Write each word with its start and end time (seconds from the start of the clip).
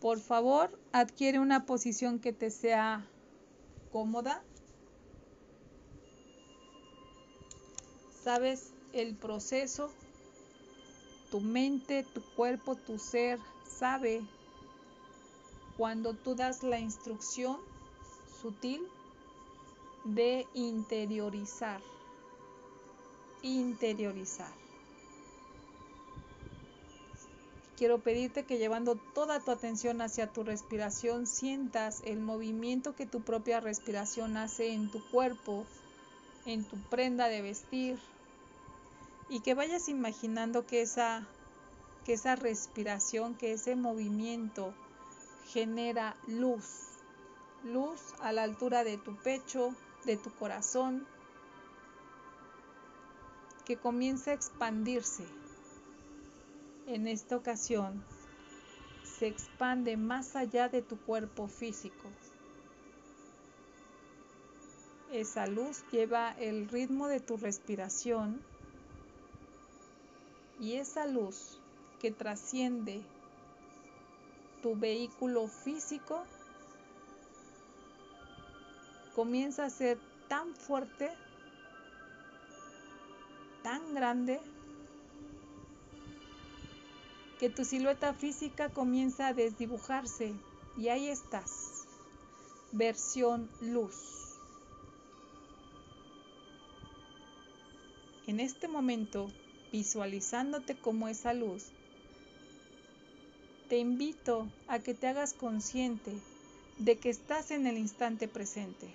Por 0.00 0.18
favor, 0.18 0.70
adquiere 0.92 1.38
una 1.38 1.66
posición 1.66 2.20
que 2.20 2.32
te 2.32 2.50
sea 2.50 3.06
cómoda. 3.92 4.42
Sabes 8.24 8.72
el 8.94 9.14
proceso, 9.14 9.90
tu 11.30 11.40
mente, 11.40 12.06
tu 12.14 12.22
cuerpo, 12.34 12.76
tu 12.76 12.98
ser 12.98 13.38
sabe 13.78 14.22
cuando 15.76 16.14
tú 16.14 16.34
das 16.34 16.62
la 16.62 16.78
instrucción 16.78 17.58
sutil 18.40 18.80
de 20.04 20.46
interiorizar. 20.54 21.80
Interiorizar. 23.42 24.69
Quiero 27.80 28.02
pedirte 28.02 28.44
que 28.44 28.58
llevando 28.58 28.96
toda 28.96 29.40
tu 29.40 29.50
atención 29.50 30.02
hacia 30.02 30.30
tu 30.30 30.44
respiración 30.44 31.26
sientas 31.26 32.02
el 32.04 32.20
movimiento 32.20 32.94
que 32.94 33.06
tu 33.06 33.22
propia 33.22 33.58
respiración 33.58 34.36
hace 34.36 34.74
en 34.74 34.90
tu 34.90 35.02
cuerpo, 35.10 35.64
en 36.44 36.62
tu 36.62 36.76
prenda 36.90 37.28
de 37.28 37.40
vestir 37.40 37.98
y 39.30 39.40
que 39.40 39.54
vayas 39.54 39.88
imaginando 39.88 40.66
que 40.66 40.82
esa 40.82 41.26
que 42.04 42.12
esa 42.12 42.36
respiración, 42.36 43.34
que 43.34 43.54
ese 43.54 43.76
movimiento 43.76 44.74
genera 45.46 46.16
luz, 46.26 46.66
luz 47.64 47.98
a 48.20 48.32
la 48.32 48.42
altura 48.42 48.84
de 48.84 48.98
tu 48.98 49.16
pecho, 49.16 49.74
de 50.04 50.18
tu 50.18 50.30
corazón, 50.34 51.06
que 53.64 53.78
comienza 53.78 54.32
a 54.32 54.34
expandirse. 54.34 55.39
En 56.86 57.06
esta 57.06 57.36
ocasión 57.36 58.02
se 59.04 59.26
expande 59.26 59.96
más 59.96 60.34
allá 60.36 60.68
de 60.68 60.82
tu 60.82 60.98
cuerpo 60.98 61.46
físico. 61.46 62.10
Esa 65.12 65.46
luz 65.46 65.82
lleva 65.90 66.32
el 66.32 66.68
ritmo 66.68 67.08
de 67.08 67.20
tu 67.20 67.36
respiración 67.36 68.40
y 70.60 70.74
esa 70.74 71.06
luz 71.06 71.60
que 72.00 72.10
trasciende 72.10 73.02
tu 74.62 74.76
vehículo 74.76 75.48
físico 75.48 76.22
comienza 79.14 79.64
a 79.64 79.70
ser 79.70 79.98
tan 80.28 80.54
fuerte, 80.54 81.10
tan 83.62 83.94
grande, 83.94 84.40
que 87.40 87.48
tu 87.48 87.64
silueta 87.64 88.12
física 88.12 88.68
comienza 88.68 89.28
a 89.28 89.32
desdibujarse 89.32 90.34
y 90.76 90.88
ahí 90.88 91.08
estás, 91.08 91.86
versión 92.70 93.48
luz. 93.62 93.96
En 98.26 98.40
este 98.40 98.68
momento, 98.68 99.32
visualizándote 99.72 100.76
como 100.76 101.08
esa 101.08 101.32
luz, 101.32 101.64
te 103.70 103.78
invito 103.78 104.46
a 104.68 104.78
que 104.78 104.92
te 104.92 105.06
hagas 105.06 105.32
consciente 105.32 106.12
de 106.78 106.98
que 106.98 107.08
estás 107.08 107.52
en 107.52 107.66
el 107.66 107.78
instante 107.78 108.28
presente. 108.28 108.92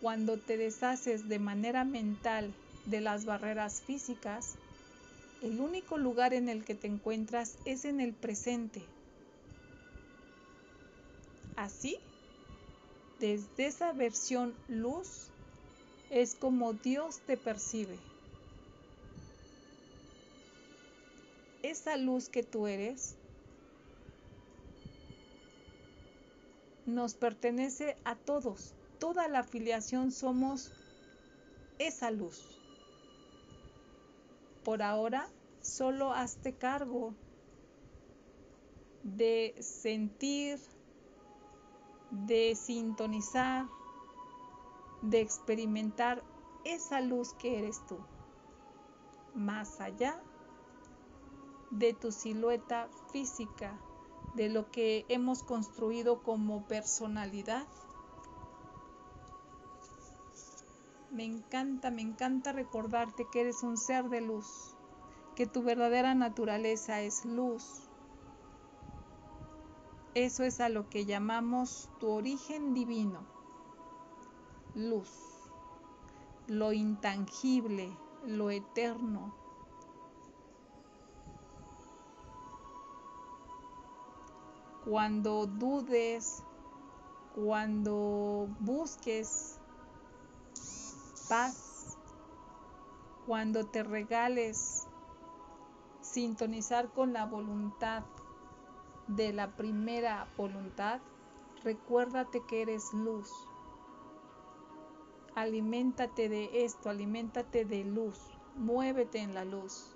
Cuando 0.00 0.38
te 0.38 0.56
deshaces 0.56 1.28
de 1.28 1.38
manera 1.38 1.84
mental 1.84 2.52
de 2.86 3.00
las 3.00 3.26
barreras 3.26 3.80
físicas, 3.82 4.56
el 5.46 5.60
único 5.60 5.96
lugar 5.96 6.34
en 6.34 6.48
el 6.48 6.64
que 6.64 6.74
te 6.74 6.88
encuentras 6.88 7.56
es 7.66 7.84
en 7.84 8.00
el 8.00 8.12
presente. 8.12 8.82
Así, 11.54 11.96
desde 13.20 13.66
esa 13.66 13.92
versión 13.92 14.52
luz, 14.66 15.30
es 16.10 16.34
como 16.34 16.72
Dios 16.72 17.20
te 17.28 17.36
percibe. 17.36 17.96
Esa 21.62 21.96
luz 21.96 22.28
que 22.28 22.42
tú 22.42 22.66
eres 22.66 23.14
nos 26.86 27.14
pertenece 27.14 27.96
a 28.04 28.16
todos. 28.16 28.74
Toda 28.98 29.28
la 29.28 29.40
afiliación 29.40 30.10
somos 30.10 30.72
esa 31.78 32.10
luz. 32.10 32.42
Por 34.64 34.82
ahora, 34.82 35.28
solo 35.66 36.12
hazte 36.12 36.54
cargo 36.54 37.14
de 39.02 39.54
sentir, 39.60 40.60
de 42.10 42.54
sintonizar, 42.54 43.66
de 45.02 45.20
experimentar 45.20 46.22
esa 46.64 47.00
luz 47.00 47.32
que 47.34 47.58
eres 47.58 47.84
tú, 47.86 47.98
más 49.34 49.80
allá 49.80 50.20
de 51.70 51.92
tu 51.94 52.12
silueta 52.12 52.88
física 53.12 53.78
de 54.34 54.48
lo 54.48 54.70
que 54.70 55.04
hemos 55.08 55.42
construido 55.42 56.22
como 56.22 56.66
personalidad. 56.66 57.66
Me 61.10 61.24
encanta, 61.24 61.90
me 61.90 62.02
encanta 62.02 62.52
recordarte 62.52 63.26
que 63.32 63.40
eres 63.40 63.62
un 63.62 63.76
ser 63.76 64.04
de 64.08 64.20
luz, 64.20 64.76
que 65.36 65.46
tu 65.46 65.62
verdadera 65.62 66.14
naturaleza 66.14 67.02
es 67.02 67.26
luz. 67.26 67.90
Eso 70.14 70.44
es 70.44 70.60
a 70.60 70.70
lo 70.70 70.88
que 70.88 71.04
llamamos 71.04 71.90
tu 72.00 72.08
origen 72.08 72.72
divino, 72.72 73.20
luz, 74.74 75.10
lo 76.46 76.72
intangible, 76.72 77.94
lo 78.24 78.50
eterno, 78.50 79.34
cuando 84.86 85.46
dudes, 85.46 86.42
cuando 87.34 88.48
busques 88.60 89.60
paz, 91.28 91.98
cuando 93.26 93.66
te 93.66 93.82
regales 93.82 94.86
sintonizar 96.16 96.90
con 96.94 97.12
la 97.12 97.26
voluntad 97.26 98.02
de 99.06 99.34
la 99.34 99.54
primera 99.54 100.26
voluntad, 100.38 101.02
recuérdate 101.62 102.42
que 102.48 102.62
eres 102.62 102.90
luz. 102.94 103.30
Aliméntate 105.34 106.30
de 106.30 106.64
esto, 106.64 106.88
aliméntate 106.88 107.66
de 107.66 107.84
luz, 107.84 108.18
muévete 108.54 109.18
en 109.18 109.34
la 109.34 109.44
luz 109.44 109.94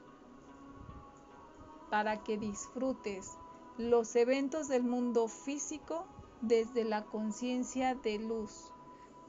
para 1.88 2.22
que 2.22 2.36
disfrutes 2.36 3.38
los 3.78 4.14
eventos 4.14 4.68
del 4.68 4.82
mundo 4.82 5.26
físico 5.26 6.04
desde 6.42 6.84
la 6.84 7.02
conciencia 7.02 7.94
de 7.94 8.18
luz. 8.18 8.74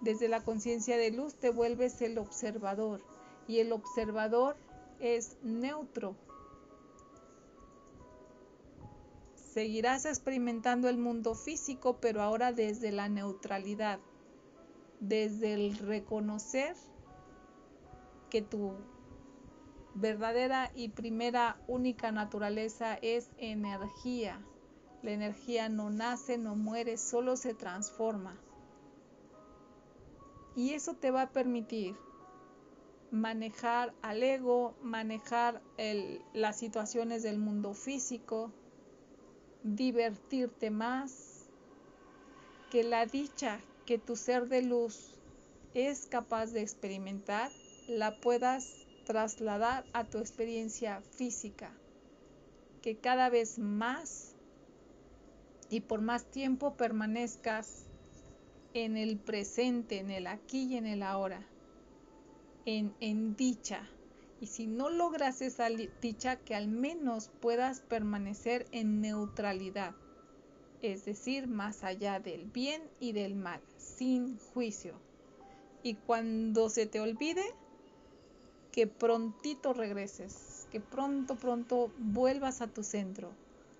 Desde 0.01 0.27
la 0.27 0.43
conciencia 0.43 0.97
de 0.97 1.11
luz 1.11 1.35
te 1.35 1.51
vuelves 1.51 2.01
el 2.01 2.17
observador 2.17 3.01
y 3.47 3.59
el 3.59 3.71
observador 3.71 4.57
es 4.99 5.37
neutro. 5.41 6.17
Seguirás 9.53 10.05
experimentando 10.05 10.87
el 10.87 10.97
mundo 10.97 11.35
físico, 11.35 11.97
pero 11.99 12.21
ahora 12.21 12.53
desde 12.53 12.93
la 12.93 13.09
neutralidad, 13.09 13.99
desde 15.01 15.53
el 15.53 15.77
reconocer 15.77 16.73
que 18.29 18.41
tu 18.41 18.75
verdadera 19.93 20.71
y 20.73 20.87
primera 20.87 21.61
única 21.67 22.13
naturaleza 22.13 22.97
es 23.01 23.29
energía. 23.37 24.41
La 25.01 25.11
energía 25.11 25.67
no 25.67 25.89
nace, 25.89 26.37
no 26.37 26.55
muere, 26.55 26.95
solo 26.95 27.35
se 27.35 27.53
transforma. 27.53 28.39
Y 30.55 30.75
eso 30.75 30.93
te 30.93 31.11
va 31.11 31.23
a 31.23 31.31
permitir 31.31 31.97
manejar 33.09 33.93
al 34.01 34.23
ego, 34.23 34.75
manejar 34.81 35.61
las 36.31 36.57
situaciones 36.57 37.21
del 37.21 37.37
mundo 37.37 37.73
físico, 37.73 38.53
divertirte 39.63 40.71
más, 40.71 41.49
que 42.71 42.83
la 42.83 43.05
dicha 43.05 43.59
que 43.85 43.97
tu 43.97 44.15
ser 44.15 44.47
de 44.47 44.61
luz 44.61 45.19
es 45.73 46.05
capaz 46.05 46.51
de 46.51 46.61
experimentar, 46.61 47.51
la 47.87 48.19
puedas 48.21 48.87
trasladar 49.05 49.83
a 49.93 50.05
tu 50.05 50.19
experiencia 50.19 51.01
física, 51.01 51.71
que 52.81 52.97
cada 52.97 53.29
vez 53.29 53.59
más 53.59 54.35
y 55.69 55.81
por 55.81 56.01
más 56.01 56.25
tiempo 56.25 56.75
permanezcas 56.75 57.85
en 58.73 58.97
el 58.97 59.17
presente, 59.17 59.99
en 59.99 60.11
el 60.11 60.27
aquí 60.27 60.63
y 60.63 60.77
en 60.77 60.85
el 60.85 61.03
ahora, 61.03 61.45
en, 62.65 62.93
en 62.99 63.35
dicha. 63.35 63.89
Y 64.41 64.47
si 64.47 64.65
no 64.65 64.89
logras 64.89 65.41
esa 65.43 65.69
dicha, 66.01 66.35
que 66.35 66.55
al 66.55 66.67
menos 66.67 67.29
puedas 67.39 67.79
permanecer 67.81 68.65
en 68.71 68.99
neutralidad, 68.99 69.93
es 70.81 71.05
decir, 71.05 71.47
más 71.47 71.83
allá 71.83 72.19
del 72.19 72.47
bien 72.47 72.81
y 72.99 73.11
del 73.11 73.35
mal, 73.35 73.61
sin 73.77 74.39
juicio. 74.39 74.95
Y 75.83 75.93
cuando 75.93 76.69
se 76.69 76.87
te 76.87 76.99
olvide, 76.99 77.43
que 78.71 78.87
prontito 78.87 79.73
regreses, 79.73 80.67
que 80.71 80.79
pronto, 80.79 81.35
pronto 81.35 81.91
vuelvas 81.99 82.61
a 82.61 82.67
tu 82.67 82.83
centro, 82.83 83.31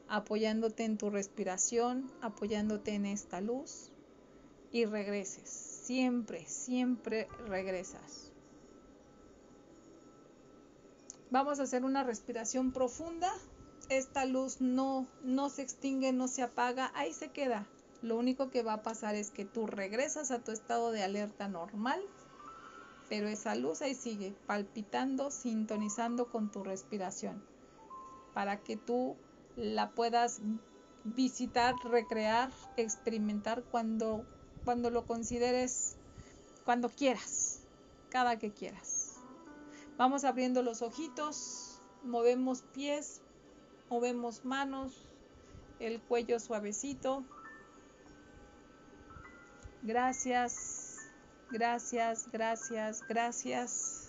apoyándote 0.08 0.84
en 0.84 1.00
tu 1.00 1.10
respiración, 1.10 2.12
apoyándote 2.22 2.94
en 2.94 3.08
esta 3.08 3.42
luz 3.42 3.90
y 4.72 4.86
regreses. 4.86 5.50
Siempre, 5.50 6.46
siempre 6.46 7.28
regresas. 7.48 8.31
Vamos 11.32 11.60
a 11.60 11.64
hacer 11.64 11.84
una 11.84 12.04
respiración 12.04 12.72
profunda. 12.72 13.32
Esta 13.90 14.26
luz 14.26 14.62
no, 14.62 15.08
no 15.24 15.50
se 15.50 15.64
extingue, 15.64 16.14
no 16.14 16.28
se 16.28 16.44
apaga, 16.44 16.92
ahí 16.94 17.14
se 17.14 17.30
queda. 17.30 17.66
Lo 18.04 18.18
único 18.18 18.52
que 18.52 18.64
va 18.64 18.74
a 18.74 18.84
pasar 18.84 19.16
es 19.16 19.32
que 19.32 19.46
tú 19.46 19.66
regresas 19.66 20.30
a 20.30 20.40
tu 20.40 20.52
estado 20.52 20.92
de 20.92 21.04
alerta 21.04 21.48
normal 21.48 22.02
pero 23.12 23.28
esa 23.28 23.56
luz 23.56 23.82
ahí 23.82 23.94
sigue 23.94 24.34
palpitando, 24.48 25.32
sintonizando 25.32 26.30
con 26.30 26.50
tu 26.50 26.64
respiración, 26.64 27.44
para 28.34 28.64
que 28.64 28.78
tú 28.78 29.18
la 29.58 29.90
puedas 29.90 30.40
visitar, 31.04 31.76
recrear, 31.84 32.52
experimentar 32.78 33.64
cuando, 33.64 34.26
cuando 34.64 34.92
lo 34.92 35.06
consideres, 35.06 35.98
cuando 36.64 36.88
quieras, 36.88 37.60
cada 38.08 38.40
que 38.40 38.52
quieras. 38.52 39.01
Vamos 40.02 40.24
abriendo 40.24 40.64
los 40.64 40.82
ojitos, 40.82 41.80
movemos 42.04 42.64
pies, 42.74 43.22
movemos 43.88 44.44
manos, 44.44 45.14
el 45.80 46.02
cuello 46.02 46.40
suavecito. 46.40 47.24
Gracias. 49.84 50.98
Gracias, 51.52 52.28
gracias, 52.32 53.04
gracias. 53.08 54.01